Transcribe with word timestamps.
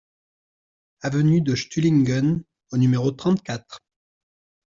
Avenue 1.01 1.41
de 1.43 1.53
Stuhlingen 1.53 2.43
au 2.71 2.77
numéro 2.77 3.11
trente-quatre 3.11 3.81